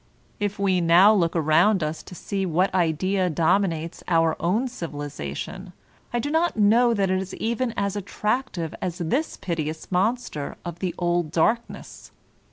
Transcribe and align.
If 0.39 0.57
now 0.57 1.13
we 1.13 1.19
look 1.19 1.35
around 1.35 1.83
us 1.83 2.01
to 2.01 2.15
see 2.15 2.43
what 2.43 2.73
idea 2.73 3.29
dominates 3.29 4.01
our 4.07 4.35
own 4.39 4.67
civilization, 4.67 5.73
I 6.11 6.17
do 6.17 6.31
not 6.31 6.57
know 6.57 6.95
that 6.95 7.11
it 7.11 7.21
is 7.21 7.35
even 7.35 7.71
as 7.77 7.95
attractive 7.95 8.73
as 8.81 8.97
this 8.97 9.37
piteous 9.37 9.91
monster 9.91 10.57
of 10.65 10.79
the 10.79 10.95
old 10.97 11.29
darkness. 11.31 12.09